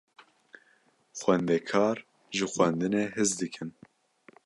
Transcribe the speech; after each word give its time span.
Xwendekar 1.19 1.97
ji 2.35 2.45
xwendinê 2.53 3.03
hez 3.15 3.29
dikin. 3.39 3.69